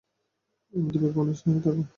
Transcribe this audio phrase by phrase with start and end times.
[0.73, 1.83] আর তুমি কখনও স্টেশনে থাকো।